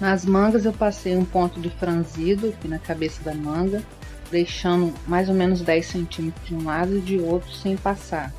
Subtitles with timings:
[0.00, 3.82] Nas mangas eu passei um ponto de franzido aqui na cabeça da manga,
[4.30, 8.32] deixando mais ou menos 10 centímetros de um lado e de outro sem passar,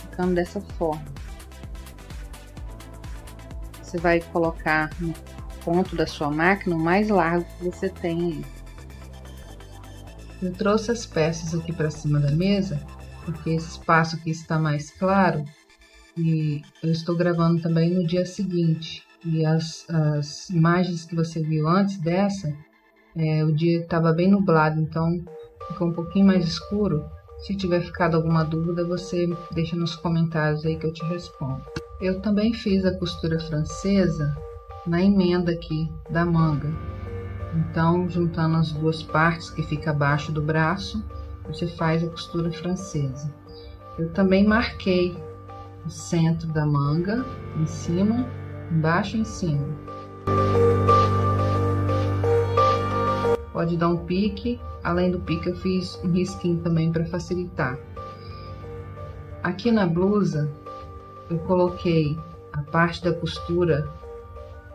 [0.00, 1.04] ficando dessa forma.
[3.80, 5.14] Você vai colocar no
[5.64, 8.44] ponto da sua máquina o mais largo que você tem aí.
[10.42, 12.80] Eu trouxe as peças aqui para cima da mesa,
[13.24, 15.44] porque esse espaço aqui está mais claro
[16.16, 19.07] e eu estou gravando também no dia seguinte.
[19.24, 22.54] E as, as imagens que você viu antes dessa,
[23.16, 25.24] é, o dia estava bem nublado, então
[25.66, 27.04] ficou um pouquinho mais escuro.
[27.38, 31.62] Se tiver ficado alguma dúvida, você deixa nos comentários aí que eu te respondo.
[32.00, 34.36] Eu também fiz a costura francesa
[34.86, 36.72] na emenda aqui da manga.
[37.54, 41.04] Então, juntando as duas partes que fica abaixo do braço,
[41.46, 43.32] você faz a costura francesa.
[43.98, 45.16] Eu também marquei
[45.84, 47.24] o centro da manga
[47.60, 48.26] em cima,
[48.70, 49.66] embaixo e em cima.
[53.52, 57.78] Pode dar um pique, além do pique eu fiz um risquinho também para facilitar.
[59.42, 60.50] Aqui na blusa
[61.30, 62.18] eu coloquei
[62.52, 63.88] a parte da costura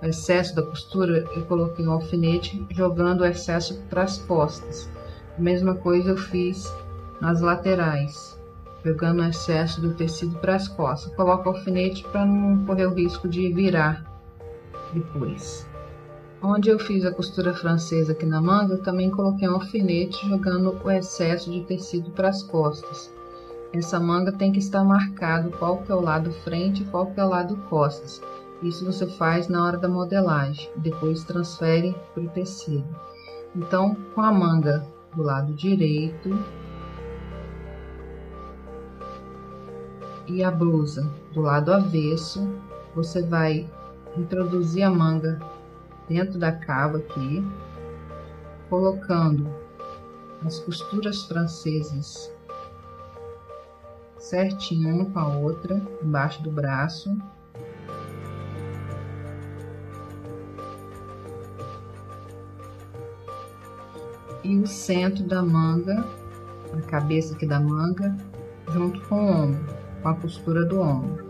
[0.00, 4.88] o excesso da costura, eu coloquei um alfinete jogando o excesso para as costas.
[5.36, 6.72] Mesma coisa eu fiz
[7.20, 8.37] nas laterais,
[8.88, 11.14] jogando o excesso do tecido para as costas.
[11.14, 14.04] Coloco o alfinete para não correr o risco de virar
[14.92, 15.68] depois.
[16.40, 20.80] Onde eu fiz a costura francesa aqui na manga, eu também coloquei um alfinete jogando
[20.82, 23.12] o excesso de tecido para as costas.
[23.72, 27.20] Essa manga tem que estar marcado qual que é o lado frente e qual que
[27.20, 28.22] é o lado costas.
[28.62, 32.88] Isso você faz na hora da modelagem, depois transfere para o tecido.
[33.54, 36.30] Então, com a manga do lado direito
[40.28, 41.10] e a blusa.
[41.32, 42.48] Do lado avesso,
[42.94, 43.68] você vai
[44.16, 45.40] introduzir a manga
[46.08, 47.44] dentro da cava aqui,
[48.68, 49.48] colocando
[50.44, 52.32] as costuras francesas
[54.18, 57.16] certinho uma com a outra embaixo do braço.
[64.44, 66.04] E o centro da manga,
[66.72, 68.16] a cabeça aqui da manga,
[68.72, 71.28] junto com o ombro, com a costura do ombro.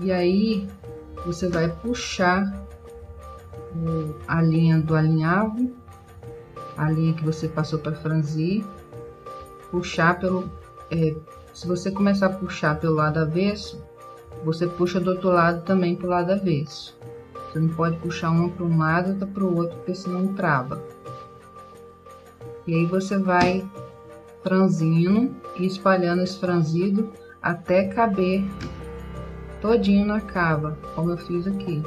[0.00, 0.68] E aí
[1.26, 2.66] você vai puxar
[4.26, 5.70] a linha do alinhavo,
[6.76, 8.64] a linha que você passou para franzir,
[9.70, 10.50] puxar pelo
[10.90, 11.14] é,
[11.52, 13.82] se você começar a puxar pelo lado avesso,
[14.44, 16.98] você puxa do outro lado também para o lado avesso.
[17.52, 20.34] Você não pode puxar uma para um lado e outra para o outro, porque senão
[20.34, 20.82] trava.
[22.66, 23.68] E aí você vai
[24.42, 28.44] franzindo e espalhando esse franzido até caber
[29.60, 31.82] todinho na cava, como eu fiz aqui.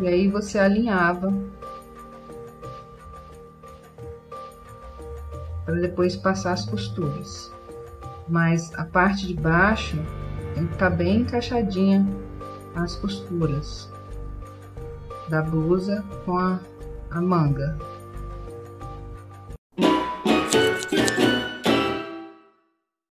[0.00, 1.32] E aí você alinhava
[5.70, 7.52] para depois passar as costuras.
[8.28, 9.96] Mas a parte de baixo
[10.54, 12.04] tem que estar tá bem encaixadinha
[12.74, 13.88] as costuras
[15.28, 16.58] da blusa com a,
[17.12, 17.78] a manga.